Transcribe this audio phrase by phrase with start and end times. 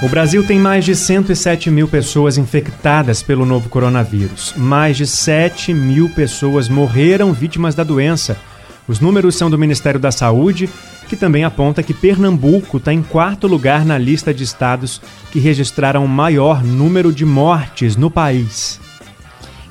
[0.00, 4.54] O Brasil tem mais de 107 mil pessoas infectadas pelo novo coronavírus.
[4.56, 8.36] Mais de 7 mil pessoas morreram vítimas da doença.
[8.86, 10.70] Os números são do Ministério da Saúde,
[11.08, 16.04] que também aponta que Pernambuco está em quarto lugar na lista de estados que registraram
[16.04, 18.80] o maior número de mortes no país.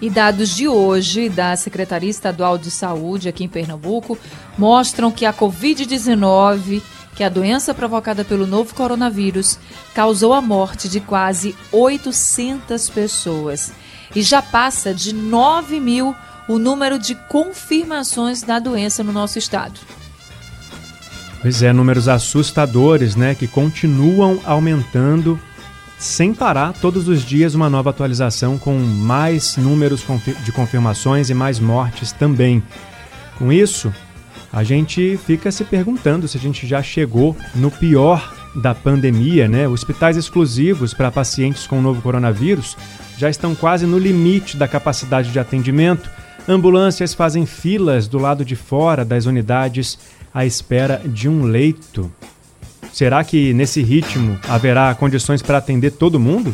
[0.02, 4.18] E dados de hoje da Secretaria Estadual de Saúde aqui em Pernambuco
[4.58, 6.82] mostram que a Covid-19,
[7.16, 9.58] que é a doença provocada pelo novo coronavírus,
[9.94, 13.72] causou a morte de quase 800 pessoas
[14.14, 16.14] e já passa de 9 mil
[16.48, 19.80] o número de confirmações da doença no nosso estado.
[21.44, 25.38] Pois é, números assustadores, né, que continuam aumentando
[26.00, 30.06] sem parar, todos os dias uma nova atualização com mais números
[30.45, 32.64] de confirmações e mais mortes também.
[33.38, 33.94] Com isso,
[34.54, 39.67] a gente fica se perguntando se a gente já chegou no pior da pandemia, né?
[39.67, 42.78] Hospitais exclusivos para pacientes com o novo coronavírus
[43.17, 46.10] já estão quase no limite da capacidade de atendimento.
[46.48, 50.00] Ambulâncias fazem filas do lado de fora das unidades
[50.34, 52.12] à espera de um leito.
[52.92, 56.53] Será que nesse ritmo haverá condições para atender todo mundo?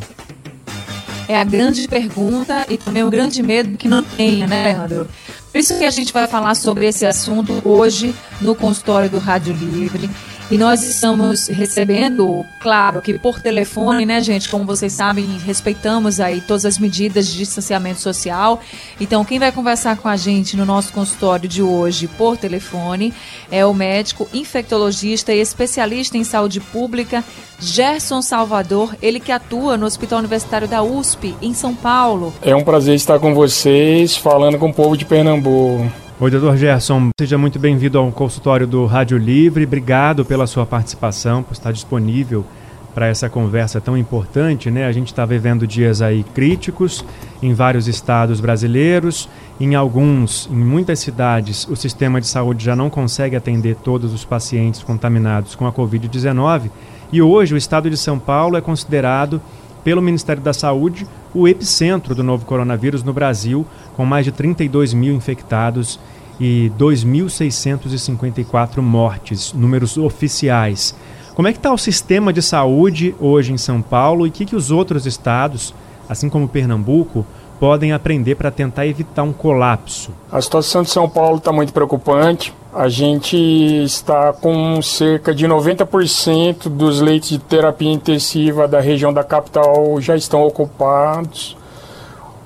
[1.28, 5.08] É a grande pergunta e também o grande medo que não tenha, né, Leandro?
[5.52, 9.54] Por isso que a gente vai falar sobre esse assunto hoje no consultório do Rádio
[9.54, 10.10] Livre.
[10.52, 14.50] E nós estamos recebendo, claro, que por telefone, né, gente?
[14.50, 18.60] Como vocês sabem, respeitamos aí todas as medidas de distanciamento social.
[19.00, 23.14] Então, quem vai conversar com a gente no nosso consultório de hoje por telefone
[23.52, 27.24] é o médico infectologista e especialista em saúde pública,
[27.60, 32.34] Gerson Salvador, ele que atua no Hospital Universitário da USP, em São Paulo.
[32.42, 36.09] É um prazer estar com vocês, falando com o povo de Pernambuco.
[36.22, 39.64] Oi, doutor Gerson, seja muito bem-vindo ao consultório do Rádio Livre.
[39.64, 42.46] Obrigado pela sua participação, por estar disponível
[42.94, 44.86] para essa conversa tão importante, né?
[44.86, 47.06] A gente está vivendo dias aí críticos
[47.42, 49.30] em vários estados brasileiros,
[49.62, 54.26] em alguns, em muitas cidades, o sistema de saúde já não consegue atender todos os
[54.26, 56.70] pacientes contaminados com a Covid-19
[57.14, 59.42] e hoje o estado de São Paulo é considerado
[59.90, 63.66] pelo Ministério da Saúde o epicentro do novo coronavírus no Brasil,
[63.98, 66.00] com mais de 32 mil infectados
[66.40, 70.94] e 2.654 mortes, números oficiais.
[71.34, 74.46] Como é que está o sistema de saúde hoje em São Paulo e o que,
[74.46, 75.74] que os outros estados,
[76.08, 77.26] assim como Pernambuco,
[77.60, 80.12] podem aprender para tentar evitar um colapso?
[80.32, 82.54] A situação de São Paulo está muito preocupante.
[82.72, 89.24] A gente está com cerca de 90% dos leitos de terapia intensiva da região da
[89.24, 91.58] capital já estão ocupados.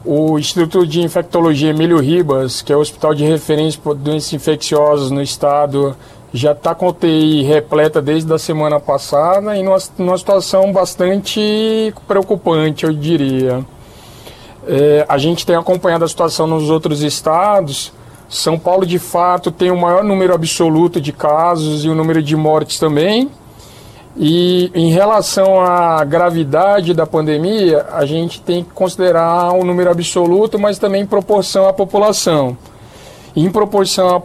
[0.05, 5.11] O Instituto de Infectologia Emílio Ribas, que é o hospital de referência para doenças infecciosas
[5.11, 5.93] no estado,
[6.33, 12.85] já está com UTI repleta desde a semana passada e numa, numa situação bastante preocupante,
[12.85, 13.63] eu diria.
[14.65, 17.91] É, a gente tem acompanhado a situação nos outros estados.
[18.33, 22.35] São Paulo, de fato, tem o maior número absoluto de casos e o número de
[22.35, 23.29] mortes também.
[24.17, 29.91] E em relação à gravidade da pandemia, a gente tem que considerar o um número
[29.91, 32.57] absoluto, mas também em proporção à população.
[33.35, 34.21] Em proporção à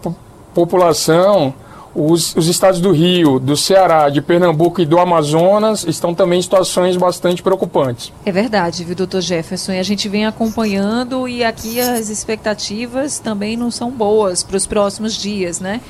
[0.55, 1.53] população,
[1.99, 6.43] os, os, estados do Rio, do Ceará, de Pernambuco e do Amazonas estão também em
[6.43, 8.13] situações bastante preocupantes.
[8.25, 9.73] É verdade, viu, doutor Jefferson?
[9.73, 14.67] E a gente vem acompanhando e aqui as expectativas também não são boas para os
[14.67, 15.81] próximos dias, né?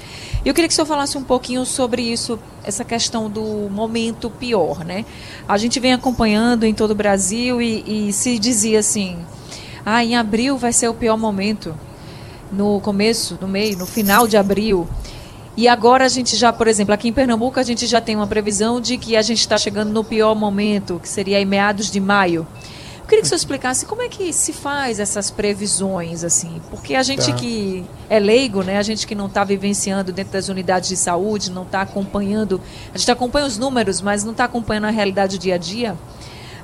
[0.44, 4.84] Eu queria que o senhor falasse um pouquinho sobre isso, essa questão do momento pior,
[4.84, 5.04] né?
[5.46, 9.18] A gente vem acompanhando em todo o Brasil e, e se dizia assim,
[9.84, 11.74] ah, em abril vai ser o pior momento,
[12.50, 14.88] no começo, no meio, no final de abril.
[15.58, 18.28] E agora a gente já, por exemplo, aqui em Pernambuco, a gente já tem uma
[18.28, 21.98] previsão de que a gente está chegando no pior momento, que seria em meados de
[21.98, 22.46] maio.
[23.00, 26.94] Eu queria que o senhor explicasse como é que se faz essas previsões, assim, porque
[26.94, 27.32] a gente tá.
[27.32, 31.50] que é leigo, né, a gente que não está vivenciando dentro das unidades de saúde,
[31.50, 32.60] não está acompanhando,
[32.94, 35.98] a gente acompanha os números, mas não está acompanhando a realidade do dia a dia,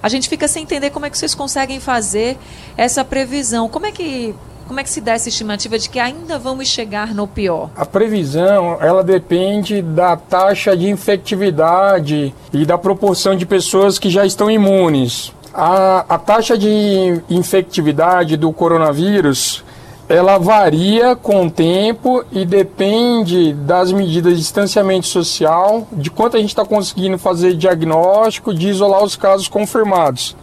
[0.00, 2.38] a gente fica sem entender como é que vocês conseguem fazer
[2.76, 3.68] essa previsão.
[3.68, 4.34] Como é que
[4.66, 7.70] como é que se dá essa estimativa de que ainda vamos chegar no pior?
[7.76, 14.24] A previsão, ela depende da taxa de infectividade e da proporção de pessoas que já
[14.24, 15.32] estão imunes.
[15.52, 19.64] A, a taxa de infectividade do coronavírus,
[20.08, 26.40] ela varia com o tempo e depende das medidas de distanciamento social, de quanto a
[26.40, 30.36] gente está conseguindo fazer diagnóstico, de isolar os casos confirmados.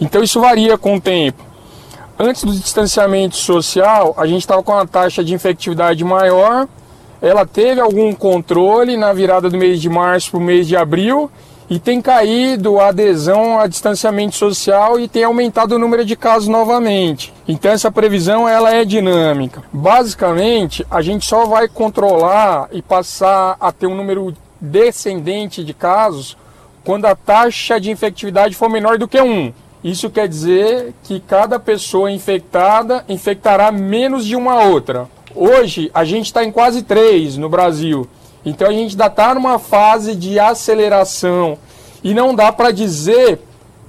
[0.00, 1.51] Então isso varia com o tempo.
[2.24, 6.68] Antes do distanciamento social, a gente estava com uma taxa de infectividade maior.
[7.20, 11.28] Ela teve algum controle na virada do mês de março para o mês de abril
[11.68, 16.46] e tem caído a adesão a distanciamento social e tem aumentado o número de casos
[16.46, 17.34] novamente.
[17.48, 19.64] Então essa previsão ela é dinâmica.
[19.72, 26.36] Basicamente, a gente só vai controlar e passar a ter um número descendente de casos
[26.84, 29.52] quando a taxa de infectividade for menor do que 1.
[29.82, 35.08] Isso quer dizer que cada pessoa infectada infectará menos de uma outra.
[35.34, 38.06] Hoje a gente está em quase 3 no Brasil.
[38.44, 41.58] Então a gente ainda está numa fase de aceleração
[42.02, 43.40] e não dá para dizer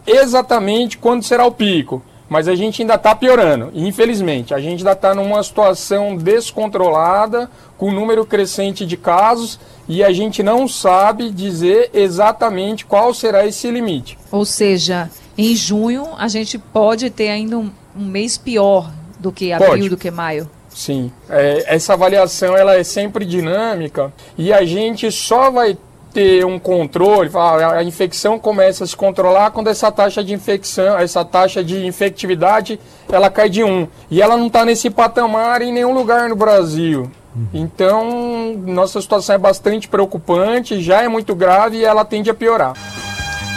[0.06, 3.72] exatamente quando será o pico, mas a gente ainda está piorando.
[3.74, 10.12] Infelizmente, a gente ainda está numa situação descontrolada, com número crescente de casos e a
[10.12, 14.18] gente não sabe dizer exatamente qual será esse limite.
[14.32, 19.52] Ou seja, em junho a gente pode ter ainda um, um mês pior do que
[19.52, 19.90] abril, pode.
[19.90, 20.50] do que maio.
[20.70, 25.78] Sim, é, essa avaliação ela é sempre dinâmica e a gente só vai
[26.14, 31.26] ter um controle, a infecção começa a se controlar quando essa taxa de infecção, essa
[31.26, 32.80] taxa de infectividade,
[33.12, 33.88] ela cai de 1.
[34.12, 37.10] E ela não está nesse patamar em nenhum lugar no Brasil.
[37.36, 37.48] Uhum.
[37.52, 42.74] Então, nossa situação é bastante preocupante, já é muito grave e ela tende a piorar.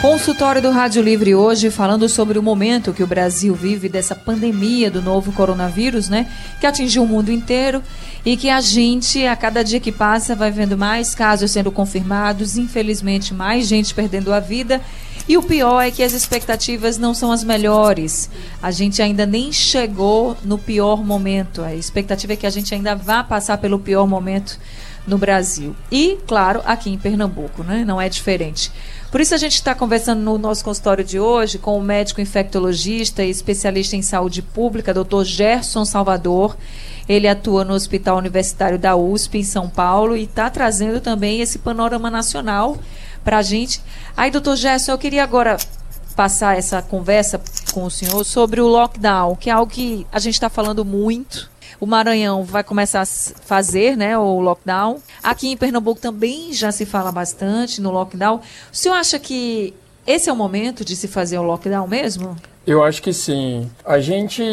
[0.01, 4.91] Consultório do Rádio Livre hoje falando sobre o momento que o Brasil vive dessa pandemia
[4.91, 6.31] do novo coronavírus, né?
[6.61, 7.81] Que atingiu o mundo inteiro
[8.23, 12.57] e que a gente, a cada dia que passa, vai vendo mais casos sendo confirmados,
[12.57, 14.79] infelizmente mais gente perdendo a vida.
[15.27, 18.29] E o pior é que as expectativas não são as melhores.
[18.61, 21.63] A gente ainda nem chegou no pior momento.
[21.63, 24.59] A expectativa é que a gente ainda vá passar pelo pior momento
[25.07, 25.73] no Brasil.
[25.89, 27.85] E, claro, aqui em Pernambuco, né?
[27.85, 28.71] Não é diferente.
[29.09, 33.23] Por isso a gente está conversando no nosso consultório de hoje com o médico infectologista
[33.23, 35.23] e especialista em saúde pública, Dr.
[35.23, 36.57] Gerson Salvador.
[37.07, 41.57] Ele atua no Hospital Universitário da USP, em São Paulo, e está trazendo também esse
[41.57, 42.77] panorama nacional
[43.23, 43.81] para a gente.
[44.15, 45.55] Aí, doutor Gerson, eu queria agora
[46.17, 47.39] passar essa conversa
[47.71, 51.49] com o senhor sobre o lockdown, que é algo que a gente está falando muito
[51.79, 54.99] o Maranhão vai começar a fazer né, o lockdown.
[55.21, 58.37] Aqui em Pernambuco também já se fala bastante no lockdown.
[58.37, 59.73] O senhor acha que
[60.05, 62.35] esse é o momento de se fazer o lockdown mesmo?
[62.65, 63.69] Eu acho que sim.
[63.85, 64.43] A gente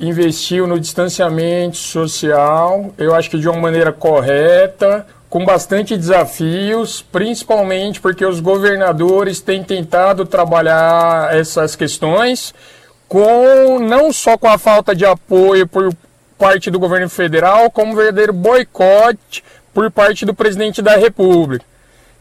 [0.00, 8.00] investiu no distanciamento social, eu acho que de uma maneira correta, com bastante desafios, principalmente
[8.00, 12.52] porque os governadores têm tentado trabalhar essas questões
[13.08, 15.94] com não só com a falta de apoio por
[16.38, 21.64] parte do governo federal como verdadeiro boicote por parte do presidente da República.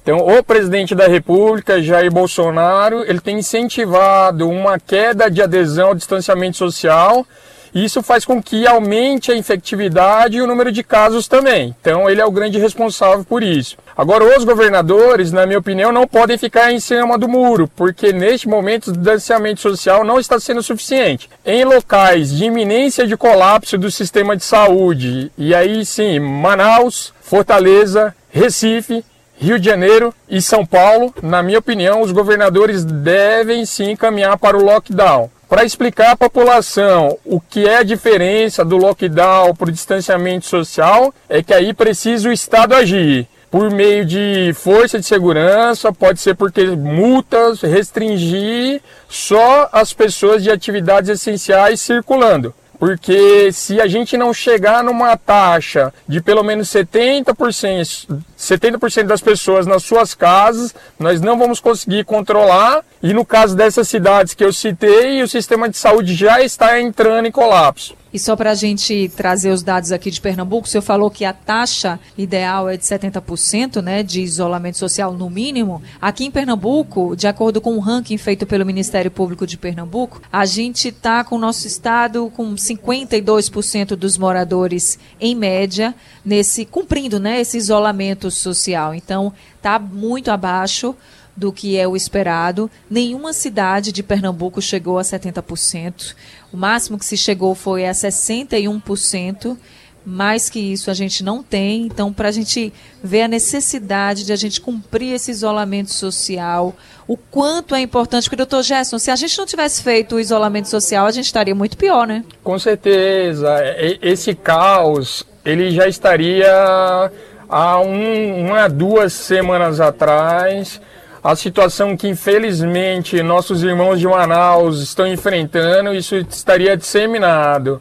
[0.04, 5.96] Então, o presidente da República, Jair Bolsonaro, ele tem incentivado uma queda de adesão ao
[5.96, 7.26] distanciamento social
[7.74, 11.76] isso faz com que aumente a infectividade e o número de casos também.
[11.80, 13.78] Então, ele é o grande responsável por isso.
[13.96, 18.48] Agora, os governadores, na minha opinião, não podem ficar em cima do muro, porque neste
[18.48, 21.30] momento o distanciamento social não está sendo suficiente.
[21.46, 28.14] Em locais de iminência de colapso do sistema de saúde, e aí sim, Manaus, Fortaleza,
[28.30, 29.04] Recife,
[29.38, 34.58] Rio de Janeiro e São Paulo, na minha opinião, os governadores devem sim caminhar para
[34.58, 39.72] o lockdown para explicar à população o que é a diferença do lockdown para o
[39.74, 45.92] distanciamento social, é que aí precisa o Estado agir por meio de força de segurança,
[45.92, 52.54] pode ser porque multas, restringir só as pessoas de atividades essenciais circulando.
[52.80, 58.08] Porque se a gente não chegar numa taxa de pelo menos 70%,
[58.42, 62.84] 70% das pessoas nas suas casas, nós não vamos conseguir controlar.
[63.02, 67.28] E no caso dessas cidades que eu citei, o sistema de saúde já está entrando
[67.28, 67.96] em colapso.
[68.14, 71.24] E só para a gente trazer os dados aqui de Pernambuco, o senhor falou que
[71.24, 75.82] a taxa ideal é de 70% né, de isolamento social no mínimo.
[76.02, 80.46] Aqui em Pernambuco, de acordo com um ranking feito pelo Ministério Público de Pernambuco, a
[80.46, 85.96] gente está com o nosso estado com 52% dos moradores, em média,
[86.26, 88.96] nesse cumprindo né, esse isolamento social.
[88.96, 90.96] Então, está muito abaixo
[91.36, 92.70] do que é o esperado.
[92.90, 96.16] Nenhuma cidade de Pernambuco chegou a 70%.
[96.52, 99.58] O máximo que se chegou foi a 61%.
[100.04, 101.84] Mais que isso a gente não tem.
[101.86, 102.74] Então, para a gente
[103.04, 106.76] ver a necessidade de a gente cumprir esse isolamento social,
[107.08, 108.24] o quanto é importante.
[108.24, 111.54] Porque, doutor Gerson, se a gente não tivesse feito o isolamento social, a gente estaria
[111.54, 112.26] muito pior, né?
[112.44, 113.56] Com certeza.
[114.02, 117.12] Esse caos, ele já estaria
[117.52, 120.82] há um, uma, duas semanas atrás
[121.24, 127.80] a situação que infelizmente nossos irmãos de Manaus estão enfrentando, isso estaria disseminado.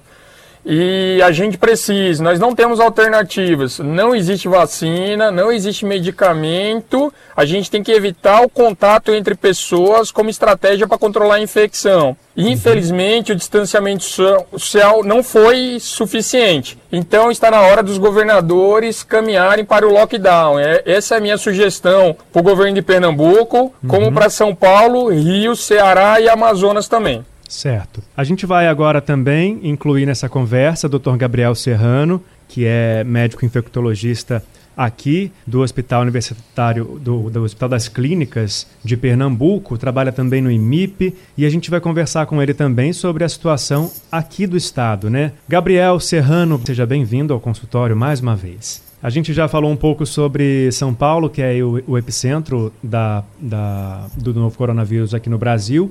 [0.65, 3.79] E a gente precisa, nós não temos alternativas.
[3.79, 7.13] Não existe vacina, não existe medicamento.
[7.35, 12.17] A gente tem que evitar o contato entre pessoas como estratégia para controlar a infecção.
[12.37, 16.79] Infelizmente, o distanciamento social não foi suficiente.
[16.93, 20.59] Então, está na hora dos governadores caminharem para o lockdown.
[20.59, 24.15] É, essa é a minha sugestão para o governo de Pernambuco, como uhum.
[24.15, 27.25] para São Paulo, Rio, Ceará e Amazonas também.
[27.51, 28.01] Certo.
[28.17, 31.17] A gente vai agora também incluir nessa conversa o Dr.
[31.17, 34.41] Gabriel Serrano, que é médico infectologista
[34.77, 41.13] aqui do Hospital Universitário, do, do, Hospital das Clínicas de Pernambuco, trabalha também no IMIP
[41.37, 45.33] e a gente vai conversar com ele também sobre a situação aqui do estado, né?
[45.49, 48.81] Gabriel Serrano, seja bem-vindo ao consultório mais uma vez.
[49.03, 53.25] A gente já falou um pouco sobre São Paulo, que é o, o epicentro da,
[53.41, 55.91] da, do novo coronavírus aqui no Brasil.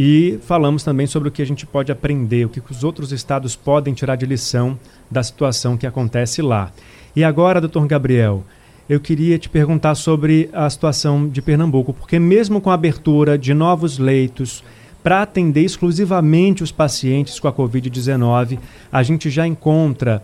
[0.00, 3.56] E falamos também sobre o que a gente pode aprender, o que os outros estados
[3.56, 4.78] podem tirar de lição
[5.10, 6.70] da situação que acontece lá.
[7.16, 8.44] E agora, doutor Gabriel,
[8.88, 13.52] eu queria te perguntar sobre a situação de Pernambuco, porque mesmo com a abertura de
[13.52, 14.62] novos leitos
[15.02, 18.60] para atender exclusivamente os pacientes com a Covid-19,
[18.92, 20.22] a gente já encontra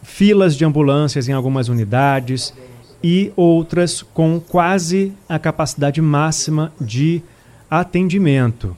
[0.00, 2.54] filas de ambulâncias em algumas unidades
[3.02, 7.20] e outras com quase a capacidade máxima de
[7.70, 8.76] atendimento.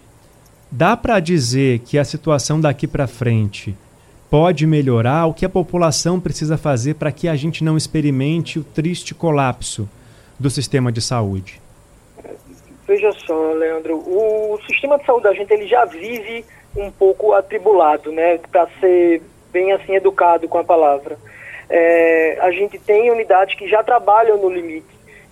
[0.71, 3.77] Dá para dizer que a situação daqui para frente
[4.31, 5.27] pode melhorar?
[5.27, 9.89] O que a população precisa fazer para que a gente não experimente o triste colapso
[10.39, 11.61] do sistema de saúde?
[12.87, 16.45] Veja só, Leandro, o sistema de saúde da gente ele já vive
[16.77, 18.39] um pouco atribulado, né?
[18.51, 21.19] Para ser bem assim educado com a palavra.
[21.69, 24.87] É, a gente tem unidades que já trabalham no limite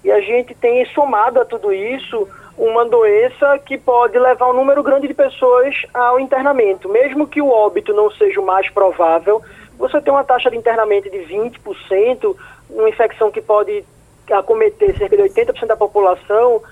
[0.04, 4.82] e a gente tem somado a tudo isso uma doença que pode levar um número
[4.82, 6.88] grande de pessoas ao internamento.
[6.88, 9.42] Mesmo que o óbito não seja o mais provável,
[9.78, 12.36] você tem uma taxa de internamento de 20%,
[12.70, 13.84] uma infecção que pode
[14.30, 16.62] acometer cerca de 80% da população,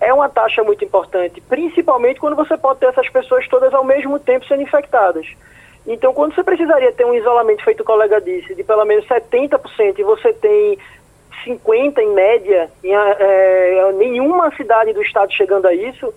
[0.00, 4.18] é uma taxa muito importante, principalmente quando você pode ter essas pessoas todas ao mesmo
[4.18, 5.26] tempo sendo infectadas.
[5.86, 9.98] Então, quando você precisaria ter um isolamento, feito o colega disse, de pelo menos 70%,
[9.98, 10.78] e você tem
[11.44, 16.12] 50 em média, em é, nenhuma cidade do estado chegando a isso,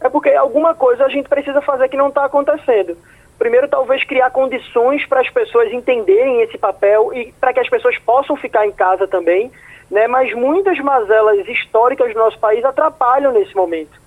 [0.00, 2.96] é porque alguma coisa a gente precisa fazer que não está acontecendo.
[3.38, 7.96] Primeiro, talvez criar condições para as pessoas entenderem esse papel e para que as pessoas
[7.98, 9.50] possam ficar em casa também,
[9.90, 10.06] né?
[10.06, 13.98] Mas muitas mazelas históricas do nosso país atrapalham nesse momento,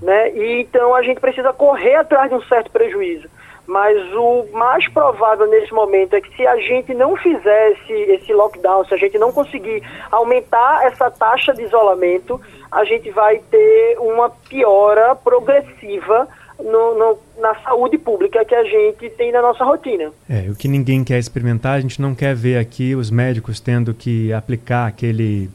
[0.00, 0.32] né?
[0.32, 3.28] E então a gente precisa correr atrás de um certo prejuízo.
[3.66, 8.32] Mas o mais provável nesse momento é que se a gente não fizer esse, esse
[8.32, 12.40] lockdown, se a gente não conseguir aumentar essa taxa de isolamento,
[12.70, 16.28] a gente vai ter uma piora progressiva
[16.58, 20.10] no, no, na saúde pública que a gente tem na nossa rotina.
[20.28, 23.94] É, o que ninguém quer experimentar, a gente não quer ver aqui os médicos tendo
[23.94, 25.50] que aplicar aquele,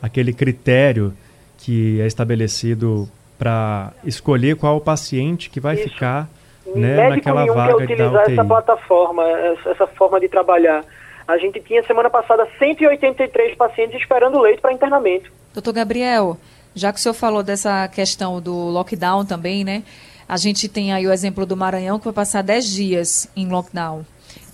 [0.00, 1.12] aquele critério
[1.58, 5.88] que é estabelecido para escolher qual o paciente que vai Isso.
[5.88, 6.28] ficar
[6.66, 9.22] né, médico nenhum quer utilizar essa plataforma,
[9.66, 10.84] essa forma de trabalhar.
[11.26, 15.30] A gente tinha semana passada 183 pacientes esperando leito para internamento.
[15.54, 16.36] Doutor Gabriel,
[16.74, 19.82] já que o senhor falou dessa questão do lockdown também, né?
[20.28, 24.04] A gente tem aí o exemplo do Maranhão que vai passar 10 dias em lockdown.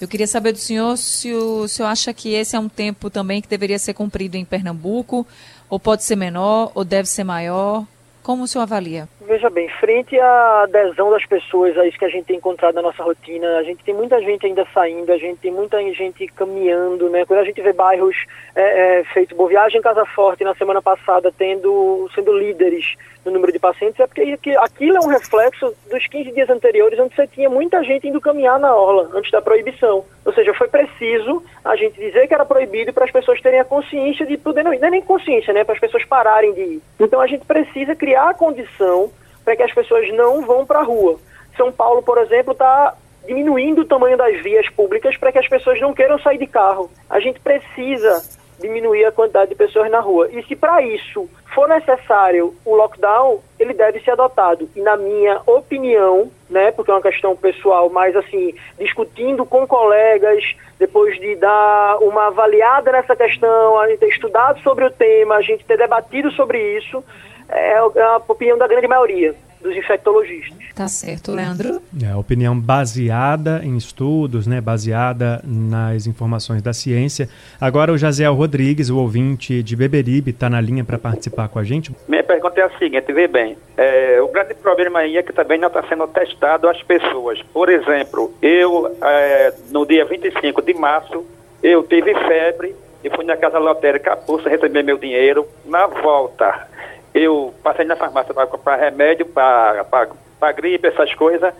[0.00, 3.40] Eu queria saber do senhor se o senhor acha que esse é um tempo também
[3.40, 5.26] que deveria ser cumprido em Pernambuco,
[5.68, 7.84] ou pode ser menor, ou deve ser maior.
[8.22, 9.08] Como o senhor avalia?
[9.28, 12.80] Veja bem, frente à adesão das pessoas a isso que a gente tem encontrado na
[12.80, 17.10] nossa rotina, a gente tem muita gente ainda saindo, a gente tem muita gente caminhando,
[17.10, 17.26] né?
[17.26, 18.16] Quando a gente vê bairros
[18.56, 23.52] é, é, feito Boa Viagem Casa Forte na semana passada tendo, sendo líderes no número
[23.52, 27.50] de pacientes, é porque aquilo é um reflexo dos 15 dias anteriores, onde você tinha
[27.50, 30.06] muita gente indo caminhar na orla, antes da proibição.
[30.24, 33.64] Ou seja, foi preciso a gente dizer que era proibido para as pessoas terem a
[33.64, 34.78] consciência de poder não ir.
[34.78, 35.64] Não é nem consciência, né?
[35.64, 36.82] Para as pessoas pararem de ir.
[36.98, 39.10] Então a gente precisa criar a condição
[39.48, 41.18] para que as pessoas não vão para a rua.
[41.56, 42.94] São Paulo, por exemplo, está
[43.26, 46.90] diminuindo o tamanho das vias públicas para que as pessoas não queiram sair de carro.
[47.08, 48.22] A gente precisa
[48.60, 50.28] diminuir a quantidade de pessoas na rua.
[50.30, 54.68] E se para isso for necessário o lockdown, ele deve ser adotado.
[54.76, 60.44] E na minha opinião, né, porque é uma questão pessoal, mas assim, discutindo com colegas,
[60.78, 65.42] depois de dar uma avaliada nessa questão, a gente ter estudado sobre o tema, a
[65.42, 67.02] gente ter debatido sobre isso,
[67.48, 70.56] é, é a opinião da grande maioria dos infectologistas.
[70.74, 71.80] Tá certo, Leandro.
[72.00, 77.28] É, opinião baseada em estudos, né, baseada nas informações da ciência.
[77.60, 81.64] Agora o Jaziel Rodrigues, o ouvinte de Beberibe, está na linha para participar com a
[81.64, 81.92] gente.
[82.06, 85.58] Minha pergunta é a seguinte, vê bem, é, o grande problema aí é que também
[85.58, 87.42] não está sendo testado as pessoas.
[87.52, 91.26] Por exemplo, eu, é, no dia 25 de março,
[91.62, 95.46] eu tive febre e fui na casa lotérica Pulsa receber meu dinheiro.
[95.64, 96.68] Na volta,
[97.14, 101.52] eu passei na farmácia para comprar remédio para gripe, essas coisas,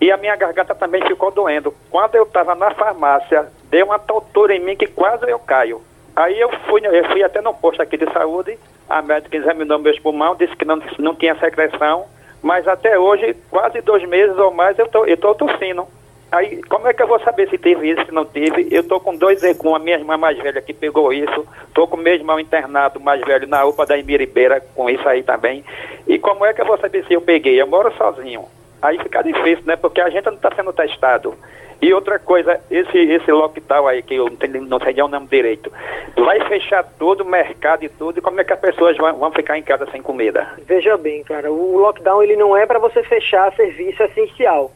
[0.00, 1.74] e a minha garganta também ficou doendo.
[1.90, 5.80] Quando eu estava na farmácia, deu uma tortura em mim que quase eu caio.
[6.14, 9.98] Aí eu fui, eu fui até no posto aqui de saúde, a médica examinou meus
[9.98, 12.04] pulmões, disse que não, não tinha secreção,
[12.42, 15.86] mas até hoje, quase dois meses ou mais, eu tô, estou tossindo.
[16.32, 18.66] Aí, como é que eu vou saber se teve isso, se não teve?
[18.70, 21.98] Eu tô com dois, com a minha irmã mais velha que pegou isso, tô com
[21.98, 25.62] o meu irmão internado mais velho na UPA da Imiribeira com isso aí também.
[26.08, 27.60] E como é que eu vou saber se eu peguei?
[27.60, 28.46] Eu moro sozinho.
[28.80, 29.76] Aí fica difícil, né?
[29.76, 31.34] Porque a gente não está sendo testado.
[31.82, 35.26] E outra coisa, esse, esse lockdown aí, que eu não, tenho, não sei o nome
[35.26, 35.70] direito,
[36.16, 39.32] vai fechar todo o mercado e tudo, e como é que as pessoas vão, vão
[39.32, 40.48] ficar em casa sem comida?
[40.64, 44.70] Veja bem, cara, o lockdown ele não é para você fechar serviço essencial.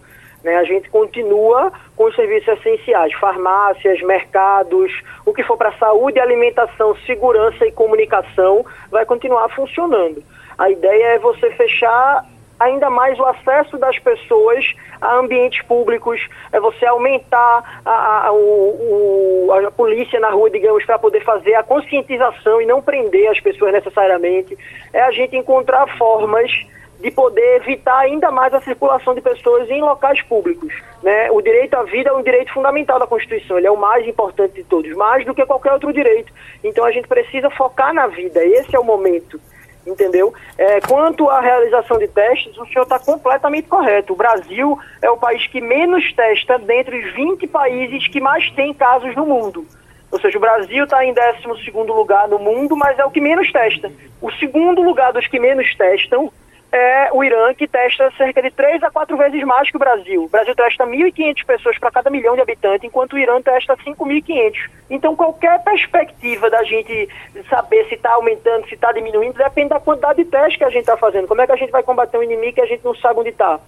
[0.46, 0.54] Né?
[0.58, 4.92] A gente continua com os serviços essenciais, farmácias, mercados,
[5.26, 10.22] o que for para saúde, alimentação, segurança e comunicação vai continuar funcionando.
[10.56, 12.24] A ideia é você fechar
[12.60, 14.64] ainda mais o acesso das pessoas
[15.00, 16.20] a ambientes públicos,
[16.52, 21.64] é você aumentar a, a, o, a polícia na rua, digamos, para poder fazer a
[21.64, 24.56] conscientização e não prender as pessoas necessariamente,
[24.92, 26.52] é a gente encontrar formas
[27.00, 30.72] de poder evitar ainda mais a circulação de pessoas em locais públicos.
[31.02, 31.30] Né?
[31.30, 34.54] O direito à vida é um direito fundamental da Constituição, ele é o mais importante
[34.54, 36.32] de todos, mais do que qualquer outro direito.
[36.64, 39.40] Então a gente precisa focar na vida, esse é o momento.
[39.86, 40.34] Entendeu?
[40.58, 44.14] É, quanto à realização de testes, o senhor está completamente correto.
[44.14, 48.74] O Brasil é o país que menos testa dentre os 20 países que mais tem
[48.74, 49.64] casos no mundo.
[50.10, 53.52] Ou seja, o Brasil está em 12 lugar no mundo, mas é o que menos
[53.52, 53.92] testa.
[54.20, 56.32] O segundo lugar dos que menos testam
[56.72, 60.24] é o Irã, que testa cerca de 3 a 4 vezes mais que o Brasil.
[60.24, 64.68] O Brasil testa 1.500 pessoas para cada milhão de habitantes, enquanto o Irã testa 5.500.
[64.90, 67.08] Então, qualquer perspectiva da gente
[67.48, 70.80] saber se está aumentando, se está diminuindo, depende da quantidade de testes que a gente
[70.80, 71.28] está fazendo.
[71.28, 73.30] Como é que a gente vai combater um inimigo que a gente não sabe onde
[73.30, 73.58] está?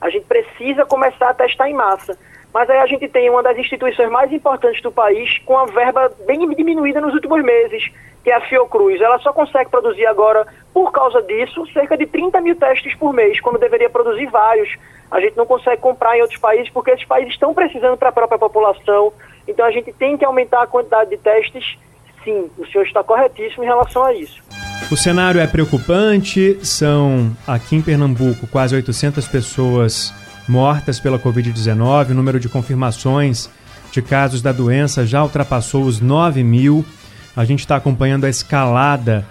[0.00, 2.18] A gente precisa começar a testar em massa.
[2.52, 6.10] Mas aí a gente tem uma das instituições mais importantes do país com a verba
[6.26, 7.90] bem diminuída nos últimos meses,
[8.24, 9.00] que é a Fiocruz.
[9.00, 13.40] Ela só consegue produzir agora, por causa disso, cerca de 30 mil testes por mês,
[13.40, 14.68] quando deveria produzir vários.
[15.10, 18.12] A gente não consegue comprar em outros países porque esses países estão precisando para a
[18.12, 19.12] própria população.
[19.46, 21.78] Então a gente tem que aumentar a quantidade de testes.
[22.24, 24.42] Sim, o senhor está corretíssimo em relação a isso.
[24.90, 30.12] O cenário é preocupante, são aqui em Pernambuco quase 800 pessoas
[30.48, 32.10] mortas pela Covid-19.
[32.10, 33.48] O número de confirmações
[33.92, 36.84] de casos da doença já ultrapassou os 9 mil.
[37.36, 39.26] A gente está acompanhando a escalada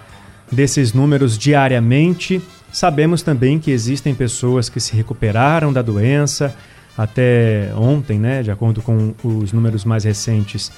[0.50, 2.42] desses números diariamente.
[2.72, 6.54] Sabemos também que existem pessoas que se recuperaram da doença.
[6.96, 10.70] Até ontem, né, de acordo com os números mais recentes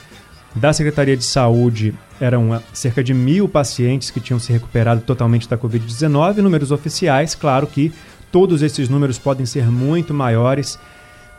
[0.54, 5.56] da Secretaria de Saúde, eram cerca de mil pacientes que tinham se recuperado totalmente da
[5.56, 6.36] Covid-19.
[6.36, 7.92] Números oficiais, claro que
[8.32, 10.78] todos esses números podem ser muito maiores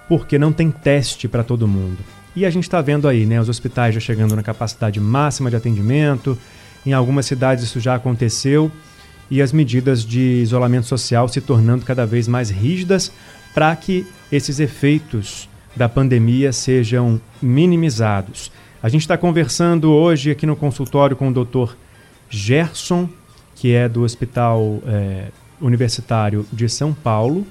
[0.07, 1.97] porque não tem teste para todo mundo.
[2.35, 5.55] E a gente está vendo aí, né, os hospitais já chegando na capacidade máxima de
[5.55, 6.37] atendimento.
[6.85, 8.71] Em algumas cidades isso já aconteceu
[9.29, 13.11] e as medidas de isolamento social se tornando cada vez mais rígidas
[13.53, 18.51] para que esses efeitos da pandemia sejam minimizados.
[18.81, 21.73] A gente está conversando hoje aqui no consultório com o Dr.
[22.29, 23.09] Gerson,
[23.55, 25.27] que é do Hospital é,
[25.63, 27.45] Universitário de São Paulo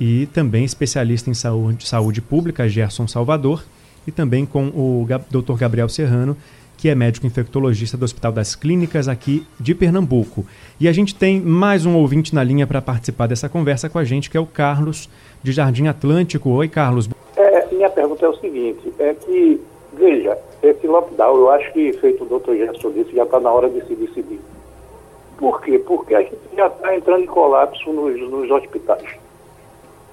[0.00, 3.64] e também especialista em saúde, saúde pública, Gerson Salvador,
[4.06, 5.56] e também com o Dr.
[5.56, 6.36] Gabriel Serrano,
[6.76, 10.44] que é médico infectologista do Hospital das Clínicas aqui de Pernambuco.
[10.80, 14.04] E a gente tem mais um ouvinte na linha para participar dessa conversa com a
[14.04, 15.08] gente, que é o Carlos
[15.42, 16.50] de Jardim Atlântico.
[16.50, 17.08] Oi, Carlos.
[17.36, 19.60] É, minha pergunta é o seguinte, é que,
[19.96, 23.68] veja, esse lockdown, eu acho que, feito o doutor Gerson disse, já está na hora
[23.68, 24.40] de se decidir.
[25.42, 25.76] Por quê?
[25.76, 29.18] Porque a gente já está entrando em colapso nos, nos hospitais.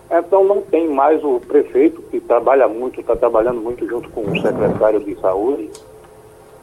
[0.10, 4.42] Então não tem mais o prefeito, que trabalha muito, está trabalhando muito junto com o
[4.42, 5.70] secretário de saúde.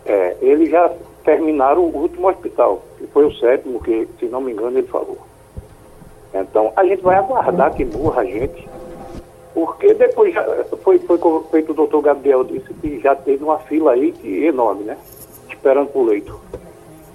[0.04, 4.50] É, eles já terminaram o último hospital, que foi o sétimo, que, se não me
[4.50, 5.18] engano, ele falou.
[6.34, 8.68] Então, a gente vai aguardar que morra a gente,
[9.54, 10.42] porque depois já
[10.82, 11.18] foi, foi
[11.52, 14.98] feito o doutor Gabriel disse que já teve uma fila aí que, enorme, né?
[15.48, 16.40] Esperando por leito.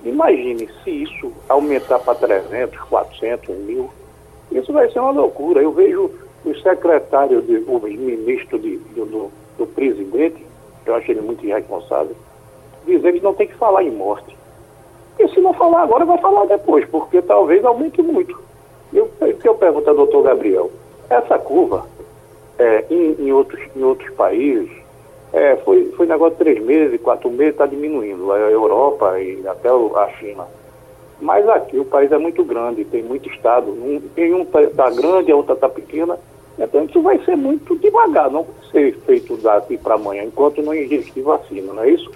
[0.04, 3.90] Imagine se isso aumentar para 300, 400, mil,
[4.52, 5.62] isso vai ser uma loucura.
[5.62, 6.12] Eu vejo
[6.44, 10.46] o secretário, de, o ministro de, do, do presidente,
[10.86, 12.16] eu acho ele muito irresponsável,
[12.86, 14.36] dizer que não tem que falar em morte.
[15.20, 18.40] E se não falar agora, vai falar depois, porque talvez aumente muito.
[18.92, 19.10] Eu,
[19.44, 20.72] eu pergunto ao doutor Gabriel,
[21.10, 21.86] essa curva
[22.58, 24.72] é, em, em, outros, em outros países,
[25.34, 28.32] é, foi, foi negócio de três meses, quatro meses, está diminuindo.
[28.32, 30.46] A Europa e até a China.
[31.22, 33.72] Mas aqui o país é muito grande, tem muito estado.
[33.72, 36.18] Um, tem um está tá grande, a outra está pequena.
[36.60, 40.74] Então isso vai ser muito devagar, não vai ser feito daqui para amanhã, enquanto não
[40.74, 42.12] existir vacina, não é isso?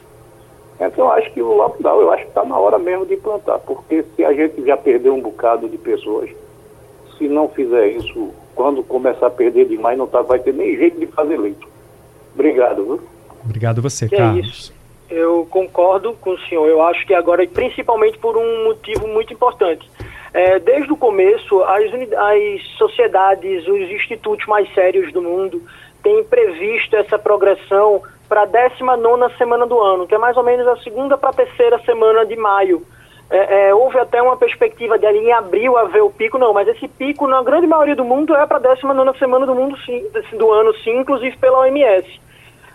[0.80, 3.60] Então, eu acho que o lockdown, eu acho que está na hora mesmo de implantar,
[3.60, 6.30] porque se a gente já perdeu um bocado de pessoas,
[7.18, 11.00] se não fizer isso, quando começar a perder demais, não tá, vai ter nem jeito
[11.00, 11.75] de fazer leito.
[12.36, 13.02] Obrigado, viu?
[13.44, 14.72] Obrigado você, que Carlos.
[14.72, 16.68] É eu concordo com o senhor.
[16.68, 19.90] Eu acho que agora, principalmente por um motivo muito importante.
[20.34, 25.62] É, desde o começo, as, as sociedades, os institutos mais sérios do mundo
[26.04, 30.68] têm previsto essa progressão para a 19 semana do ano, que é mais ou menos
[30.68, 32.86] a segunda para a terceira semana de maio.
[33.30, 36.68] É, é, houve até uma perspectiva de ali em abril haver o pico, não, mas
[36.68, 40.06] esse pico, na grande maioria do mundo, é para a 19 semana do, mundo, sim,
[40.38, 42.25] do ano, sim, inclusive pela OMS.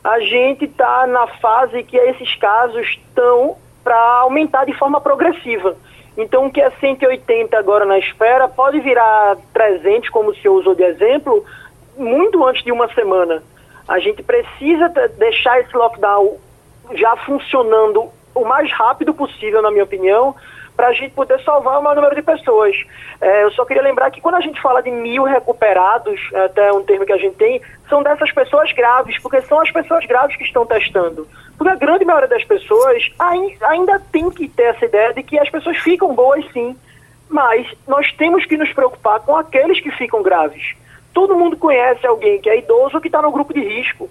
[0.03, 5.77] A gente está na fase que esses casos estão para aumentar de forma progressiva.
[6.17, 10.75] Então, o que é 180 agora na esfera pode virar 300, como o senhor usou
[10.75, 11.45] de exemplo,
[11.97, 13.43] muito antes de uma semana.
[13.87, 16.37] A gente precisa deixar esse lockdown
[16.95, 20.35] já funcionando o mais rápido possível, na minha opinião,
[20.81, 22.75] para a gente poder salvar o maior número de pessoas.
[23.21, 26.83] É, eu só queria lembrar que quando a gente fala de mil recuperados, até um
[26.83, 30.45] termo que a gente tem, são dessas pessoas graves, porque são as pessoas graves que
[30.45, 31.29] estão testando.
[31.59, 35.51] Porque a grande maioria das pessoas ainda tem que ter essa ideia de que as
[35.51, 36.75] pessoas ficam boas sim,
[37.29, 40.75] mas nós temos que nos preocupar com aqueles que ficam graves.
[41.13, 44.09] Todo mundo conhece alguém que é idoso que está no grupo de risco.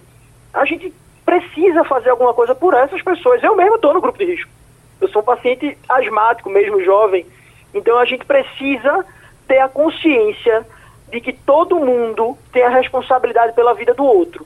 [0.53, 0.93] A gente
[1.25, 3.41] precisa fazer alguma coisa por essas pessoas.
[3.41, 4.58] Eu mesmo estou no grupo de risco.
[4.99, 7.25] Eu sou um paciente asmático, mesmo jovem.
[7.73, 9.05] Então a gente precisa
[9.47, 10.65] ter a consciência
[11.11, 14.45] de que todo mundo tem a responsabilidade pela vida do outro.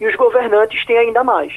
[0.00, 1.52] E os governantes têm ainda mais.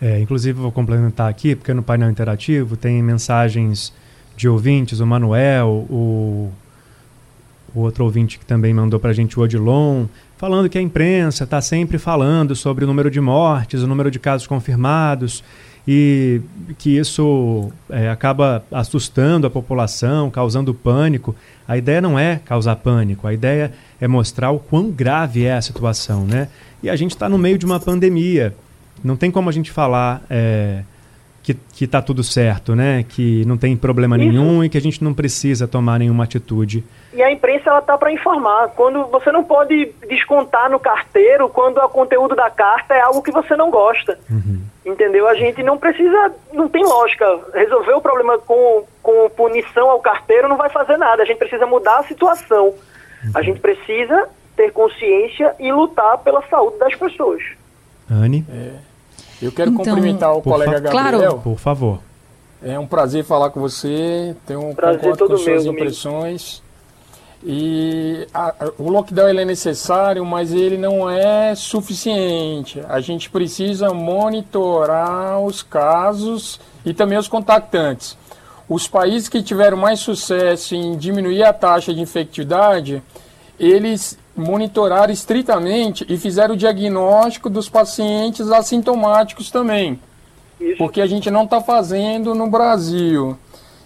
[0.00, 3.92] É, inclusive, vou complementar aqui, porque no painel interativo tem mensagens
[4.36, 6.52] de ouvintes, o Manuel, o
[7.74, 11.44] o outro ouvinte que também mandou para a gente, o Odilon, falando que a imprensa
[11.44, 15.42] está sempre falando sobre o número de mortes, o número de casos confirmados
[15.86, 16.40] e
[16.78, 21.36] que isso é, acaba assustando a população, causando pânico.
[21.68, 25.62] A ideia não é causar pânico, a ideia é mostrar o quão grave é a
[25.62, 26.48] situação, né?
[26.82, 28.54] E a gente está no meio de uma pandemia.
[29.02, 30.82] Não tem como a gente falar é,
[31.42, 33.04] que, que tá tudo certo, né?
[33.06, 36.82] Que não tem problema nenhum e que a gente não precisa tomar nenhuma atitude.
[37.14, 38.70] E a imprensa ela tá para informar.
[38.74, 43.30] Quando você não pode descontar no carteiro quando o conteúdo da carta é algo que
[43.30, 44.18] você não gosta.
[44.28, 44.60] Uhum.
[44.84, 45.28] Entendeu?
[45.28, 47.24] A gente não precisa, não tem lógica.
[47.54, 51.22] Resolver o problema com, com punição ao carteiro não vai fazer nada.
[51.22, 52.66] A gente precisa mudar a situação.
[52.66, 53.30] Uhum.
[53.32, 57.42] A gente precisa ter consciência e lutar pela saúde das pessoas.
[58.10, 58.44] Anne?
[58.50, 58.72] É.
[59.40, 61.20] Eu quero então, cumprimentar o colega Gabriel.
[61.20, 61.40] Claro.
[61.40, 62.00] Por favor.
[62.62, 64.34] É um prazer falar com você.
[64.46, 66.62] Tenho um prazer concordo com suas impressões.
[67.46, 72.80] E a, o lockdown ele é necessário, mas ele não é suficiente.
[72.88, 78.16] A gente precisa monitorar os casos e também os contactantes.
[78.66, 83.02] Os países que tiveram mais sucesso em diminuir a taxa de infectividade,
[83.60, 90.00] eles monitorar estritamente e fizeram o diagnóstico dos pacientes assintomáticos também.
[90.58, 90.78] Isso.
[90.78, 93.36] Porque a gente não está fazendo no Brasil.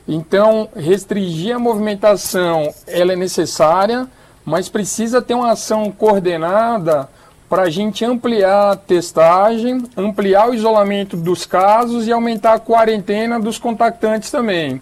[0.09, 4.09] Então, restringir a movimentação ela é necessária,
[4.43, 7.07] mas precisa ter uma ação coordenada
[7.51, 13.39] para a gente ampliar a testagem, ampliar o isolamento dos casos e aumentar a quarentena
[13.39, 14.81] dos contactantes também.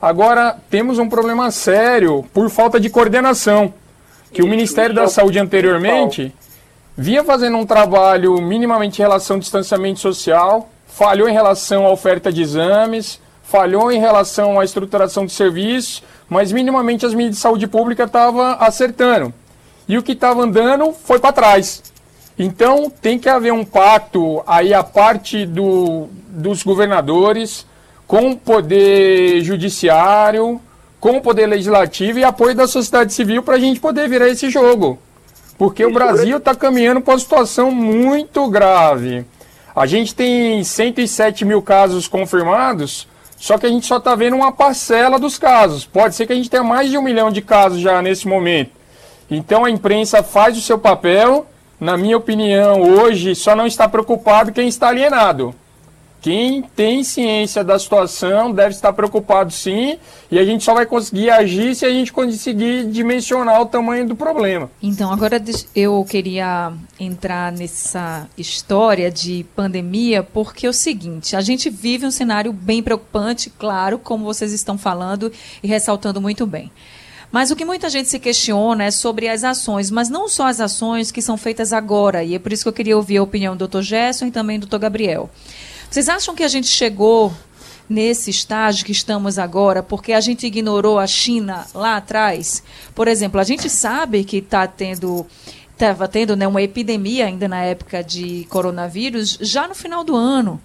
[0.00, 3.72] Agora, temos um problema sério por falta de coordenação
[4.32, 6.34] que o Ministério da Saúde anteriormente
[6.96, 12.30] vinha fazendo um trabalho minimamente em relação ao distanciamento social, falhou em relação à oferta
[12.30, 17.66] de exames, falhou em relação à estruturação de serviços, mas minimamente as medidas de saúde
[17.66, 19.32] pública estavam acertando.
[19.88, 21.82] E o que estava andando foi para trás.
[22.38, 27.66] Então tem que haver um pacto aí a parte do, dos governadores
[28.06, 30.60] com o poder judiciário,
[31.00, 34.50] com o Poder Legislativo e apoio da sociedade civil para a gente poder virar esse
[34.50, 34.98] jogo.
[35.56, 39.24] Porque o Brasil está caminhando para uma situação muito grave.
[39.74, 43.06] A gente tem 107 mil casos confirmados,
[43.38, 45.86] só que a gente só está vendo uma parcela dos casos.
[45.86, 48.72] Pode ser que a gente tenha mais de um milhão de casos já nesse momento.
[49.30, 51.46] Então a imprensa faz o seu papel.
[51.78, 55.54] Na minha opinião, hoje só não está preocupado quem está alienado.
[56.20, 59.98] Quem tem ciência da situação deve estar preocupado sim,
[60.30, 64.16] e a gente só vai conseguir agir se a gente conseguir dimensionar o tamanho do
[64.16, 64.68] problema.
[64.82, 65.40] Então, agora
[65.76, 72.10] eu queria entrar nessa história de pandemia, porque é o seguinte: a gente vive um
[72.10, 75.30] cenário bem preocupante, claro, como vocês estão falando
[75.62, 76.70] e ressaltando muito bem.
[77.30, 80.60] Mas o que muita gente se questiona é sobre as ações, mas não só as
[80.60, 83.56] ações que são feitas agora, e é por isso que eu queria ouvir a opinião
[83.56, 83.82] do Dr.
[83.82, 84.78] Gerson e também do Dr.
[84.78, 85.30] Gabriel.
[85.90, 87.32] Vocês acham que a gente chegou
[87.88, 92.62] nesse estágio que estamos agora porque a gente ignorou a China lá atrás?
[92.94, 95.26] Por exemplo, a gente sabe que está tendo
[95.72, 100.60] estava tendo né, uma epidemia ainda na época de coronavírus, já no final do ano.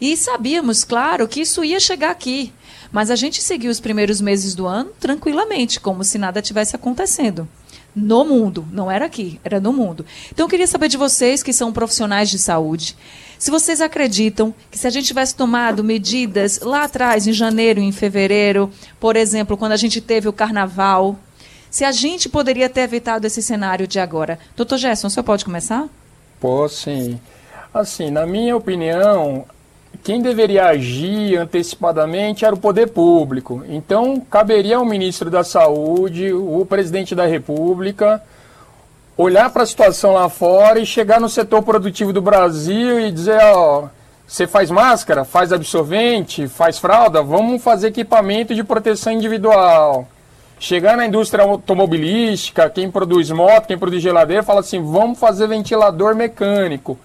[0.00, 2.52] E sabíamos, claro, que isso ia chegar aqui.
[2.90, 7.48] Mas a gente seguiu os primeiros meses do ano tranquilamente, como se nada tivesse acontecendo.
[7.96, 10.04] No mundo, não era aqui, era no mundo.
[10.30, 12.94] Então eu queria saber de vocês que são profissionais de saúde.
[13.38, 17.90] Se vocês acreditam que se a gente tivesse tomado medidas lá atrás, em janeiro, em
[17.90, 21.18] fevereiro, por exemplo, quando a gente teve o carnaval,
[21.70, 24.38] se a gente poderia ter evitado esse cenário de agora.
[24.54, 25.88] Doutor Gerson, o senhor pode começar?
[26.38, 27.18] Posso sim.
[27.72, 29.46] Assim, na minha opinião,
[30.06, 33.64] quem deveria agir antecipadamente era o poder público.
[33.68, 38.22] Então, caberia ao ministro da Saúde, o presidente da República,
[39.16, 43.36] olhar para a situação lá fora e chegar no setor produtivo do Brasil e dizer,
[43.42, 43.88] ó,
[44.24, 50.06] você faz máscara, faz absorvente, faz fralda, vamos fazer equipamento de proteção individual.
[50.60, 56.14] Chegar na indústria automobilística, quem produz moto, quem produz geladeira, fala assim, vamos fazer ventilador
[56.14, 56.96] mecânico.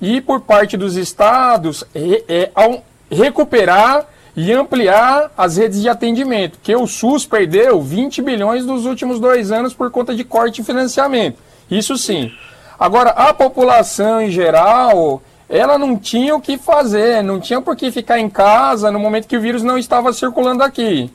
[0.00, 6.74] E por parte dos estados, é, é, recuperar e ampliar as redes de atendimento, que
[6.74, 11.38] o SUS perdeu 20 bilhões nos últimos dois anos por conta de corte de financiamento.
[11.70, 12.32] Isso sim.
[12.78, 17.90] Agora, a população em geral, ela não tinha o que fazer, não tinha por que
[17.90, 21.10] ficar em casa no momento que o vírus não estava circulando aqui.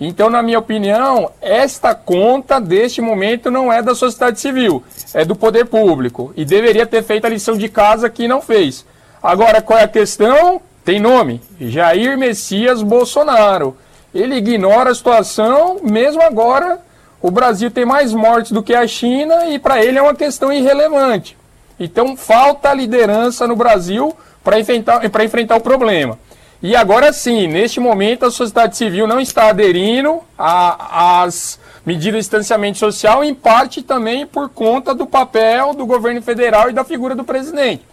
[0.00, 4.82] Então, na minha opinião, esta conta deste momento não é da sociedade civil,
[5.12, 6.32] é do poder público.
[6.36, 8.86] E deveria ter feito a lição de casa que não fez.
[9.22, 10.60] Agora, qual é a questão?
[10.84, 13.76] Tem nome: Jair Messias Bolsonaro.
[14.14, 16.80] Ele ignora a situação, mesmo agora
[17.20, 20.52] o Brasil tem mais mortes do que a China e para ele é uma questão
[20.52, 21.36] irrelevante.
[21.78, 26.18] Então falta liderança no Brasil para enfrentar, enfrentar o problema.
[26.60, 32.78] E agora sim, neste momento a sociedade civil não está aderindo às medidas de distanciamento
[32.78, 37.22] social, em parte também por conta do papel do governo federal e da figura do
[37.22, 37.84] presidente.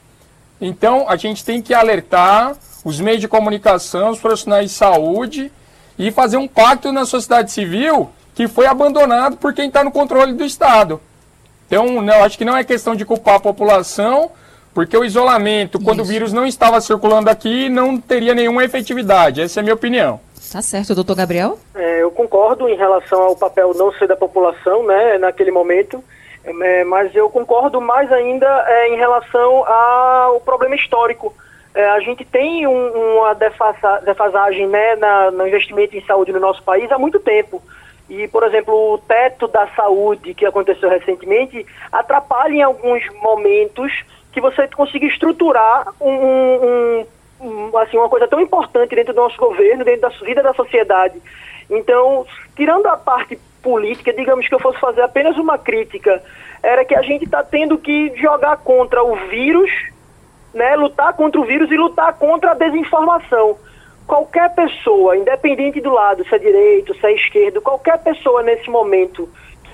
[0.60, 5.52] Então a gente tem que alertar os meios de comunicação, os profissionais de saúde
[5.98, 10.34] e fazer um pacto na sociedade civil que foi abandonado por quem está no controle
[10.34, 11.00] do Estado.
[11.68, 14.32] Então, não, acho que não é questão de culpar a população,
[14.76, 16.10] porque o isolamento, quando Isso.
[16.10, 19.42] o vírus não estava circulando aqui, não teria nenhuma efetividade.
[19.42, 20.20] Essa é a minha opinião.
[20.52, 21.58] Tá certo, doutor Gabriel?
[21.74, 26.04] É, eu concordo em relação ao papel não ser da população, né, naquele momento,
[26.44, 31.34] é, mas eu concordo mais ainda é, em relação ao problema histórico.
[31.74, 36.40] É, a gente tem um, uma defasa, defasagem né, na, no investimento em saúde no
[36.40, 37.64] nosso país há muito tempo.
[38.10, 43.92] E, por exemplo, o teto da saúde que aconteceu recentemente atrapalha em alguns momentos
[44.36, 47.06] que você consiga estruturar um, um,
[47.40, 51.22] um, assim, uma coisa tão importante dentro do nosso governo, dentro da vida da sociedade.
[51.70, 56.22] Então, tirando a parte política, digamos que eu fosse fazer apenas uma crítica,
[56.62, 59.72] era que a gente está tendo que jogar contra o vírus,
[60.54, 63.58] né, lutar contra o vírus e lutar contra a desinformação
[64.06, 69.30] qualquer pessoa, independente do lado, se é direito, se é esquerdo, qualquer pessoa nesse momento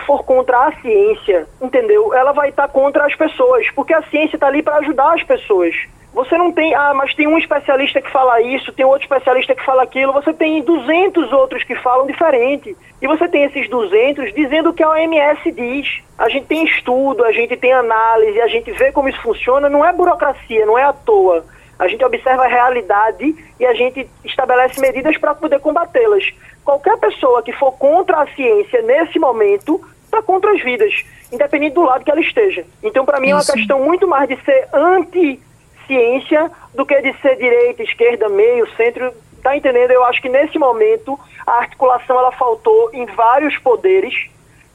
[0.06, 2.14] for contra a ciência, entendeu?
[2.14, 5.76] Ela vai estar contra as pessoas, porque a ciência está ali para ajudar as pessoas.
[6.14, 9.64] Você não tem, ah, mas tem um especialista que fala isso, tem outro especialista que
[9.64, 12.76] fala aquilo, você tem 200 outros que falam diferente.
[13.02, 16.02] E você tem esses 200 dizendo o que a OMS diz.
[16.18, 19.86] A gente tem estudo, a gente tem análise, a gente vê como isso funciona, não
[19.86, 21.46] é burocracia, não é à toa
[21.82, 26.32] a gente observa a realidade e a gente estabelece medidas para poder combatê-las.
[26.64, 30.94] Qualquer pessoa que for contra a ciência nesse momento está contra as vidas,
[31.32, 32.64] independente do lado que ela esteja.
[32.84, 37.36] Então, para mim, é uma questão muito mais de ser anti-ciência do que de ser
[37.38, 39.12] direita, esquerda, meio, centro.
[39.42, 39.90] Tá entendendo?
[39.90, 44.30] Eu acho que nesse momento a articulação ela faltou em vários poderes,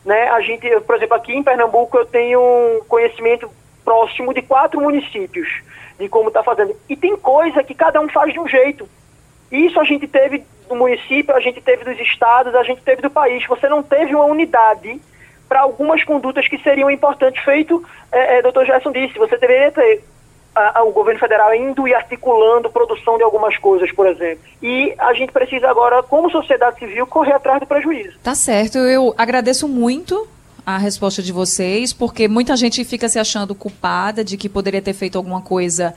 [0.04, 0.28] né?
[0.30, 3.48] A gente, por exemplo, aqui em Pernambuco eu tenho um conhecimento
[3.84, 5.64] próximo de quatro municípios
[5.98, 6.74] de como está fazendo.
[6.88, 8.88] E tem coisa que cada um faz de um jeito.
[9.50, 13.11] Isso a gente teve do município, a gente teve dos estados, a gente teve do
[13.11, 13.46] país.
[13.46, 15.00] Você não teve uma unidade
[15.48, 17.42] para algumas condutas que seriam importantes.
[17.44, 20.02] Feito, é, é, doutor Gerson disse, você deveria ter
[20.54, 24.42] a, a, o governo federal indo e articulando produção de algumas coisas, por exemplo.
[24.62, 28.18] E a gente precisa agora, como sociedade civil, correr atrás do prejuízo.
[28.22, 28.78] Tá certo.
[28.78, 30.26] Eu agradeço muito
[30.66, 34.92] a resposta de vocês, porque muita gente fica se achando culpada de que poderia ter
[34.92, 35.94] feito alguma coisa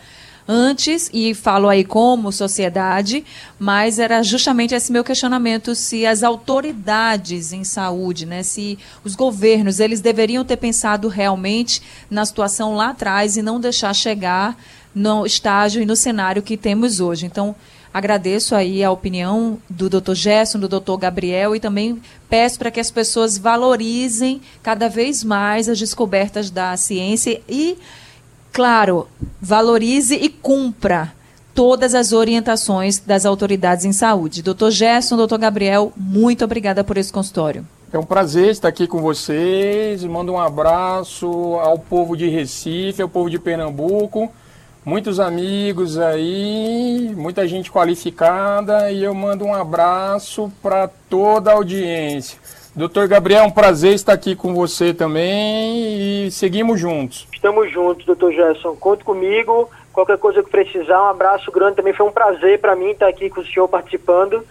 [0.51, 3.23] antes, e falo aí como sociedade,
[3.59, 9.79] mas era justamente esse meu questionamento se as autoridades em saúde, né, se os governos,
[9.79, 14.57] eles deveriam ter pensado realmente na situação lá atrás e não deixar chegar
[14.93, 17.27] no estágio e no cenário que temos hoje.
[17.27, 17.55] Então,
[17.93, 20.13] agradeço aí a opinião do Dr.
[20.13, 20.97] Gerson, do Dr.
[20.97, 26.75] Gabriel e também peço para que as pessoas valorizem cada vez mais as descobertas da
[26.77, 27.77] ciência e
[28.51, 29.07] claro,
[29.41, 31.13] valorize e cumpra
[31.53, 34.41] todas as orientações das autoridades em saúde.
[34.41, 37.65] Doutor Gerson, doutor Gabriel, muito obrigada por esse consultório.
[37.91, 40.03] É um prazer estar aqui com vocês.
[40.03, 44.31] Mando um abraço ao povo de Recife, ao povo de Pernambuco.
[44.85, 52.39] Muitos amigos aí, muita gente qualificada e eu mando um abraço para toda a audiência.
[52.73, 57.27] Doutor Gabriel, é um prazer estar aqui com você também e seguimos juntos.
[57.33, 58.73] Estamos juntos, doutor Gerson.
[58.77, 59.69] Conte comigo.
[59.91, 61.75] Qualquer coisa que precisar, um abraço grande.
[61.75, 64.45] Também foi um prazer para mim estar aqui com o senhor participando.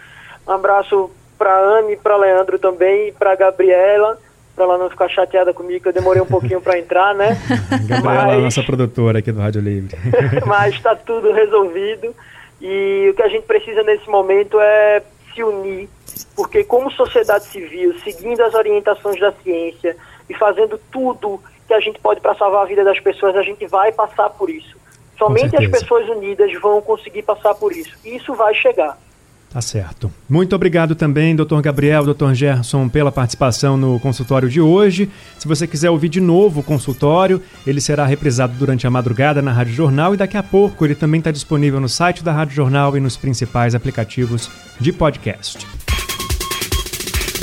[0.47, 4.19] Um abraço para Anne, para Leandro também, para Gabriela,
[4.59, 7.39] para ela não ficar chateada comigo, que eu demorei um pouquinho para entrar, né?
[7.87, 8.43] Gabriela, Mas...
[8.43, 9.97] nossa produtora aqui do Rádio Livre.
[10.45, 12.13] Mas está tudo resolvido.
[12.61, 15.01] E o que a gente precisa nesse momento é
[15.33, 15.89] se unir,
[16.35, 19.97] porque como sociedade civil, seguindo as orientações da ciência
[20.29, 23.65] e fazendo tudo que a gente pode para salvar a vida das pessoas, a gente
[23.69, 24.77] vai passar por isso.
[25.17, 27.97] Somente as pessoas unidas vão conseguir passar por isso.
[28.05, 28.99] E isso vai chegar.
[29.51, 30.13] Tá certo.
[30.29, 35.09] Muito obrigado também, doutor Gabriel, doutor Gerson, pela participação no consultório de hoje.
[35.39, 39.53] Se você quiser ouvir de novo o consultório, ele será reprisado durante a madrugada na
[39.53, 42.97] Rádio Jornal e daqui a pouco ele também está disponível no site da Rádio Jornal
[42.97, 45.78] e nos principais aplicativos de podcast.